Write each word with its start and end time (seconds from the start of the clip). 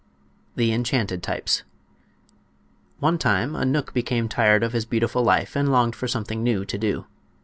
THE 0.55 0.71
ENCHANTED 0.71 1.21
TYPES 1.21 1.61
One 2.97 3.19
time 3.19 3.55
a 3.55 3.63
knook 3.65 3.93
became 3.93 4.27
tired 4.27 4.63
of 4.63 4.73
his 4.73 4.83
beautiful 4.87 5.21
life 5.23 5.55
and 5.55 5.71
longed 5.71 5.95
for 5.95 6.07
something 6.07 6.41
new 6.41 6.65
to 6.65 6.77
do. 6.79 7.05